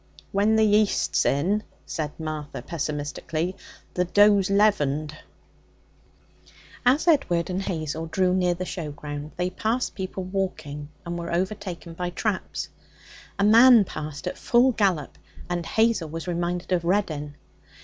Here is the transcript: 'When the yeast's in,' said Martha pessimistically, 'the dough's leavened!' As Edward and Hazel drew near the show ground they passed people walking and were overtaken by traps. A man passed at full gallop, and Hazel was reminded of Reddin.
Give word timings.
'When 0.31 0.55
the 0.55 0.63
yeast's 0.63 1.25
in,' 1.27 1.61
said 1.85 2.19
Martha 2.19 2.63
pessimistically, 2.63 3.55
'the 3.93 4.05
dough's 4.05 4.49
leavened!' 4.49 5.15
As 6.83 7.07
Edward 7.07 7.51
and 7.51 7.61
Hazel 7.61 8.07
drew 8.07 8.33
near 8.33 8.55
the 8.55 8.65
show 8.65 8.89
ground 8.89 9.33
they 9.37 9.51
passed 9.51 9.93
people 9.93 10.23
walking 10.23 10.89
and 11.05 11.19
were 11.19 11.31
overtaken 11.31 11.93
by 11.93 12.09
traps. 12.09 12.69
A 13.37 13.43
man 13.43 13.85
passed 13.85 14.25
at 14.25 14.39
full 14.39 14.71
gallop, 14.71 15.19
and 15.47 15.67
Hazel 15.67 16.09
was 16.09 16.27
reminded 16.27 16.71
of 16.71 16.83
Reddin. 16.83 17.35